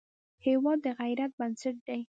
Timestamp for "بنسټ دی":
1.39-2.01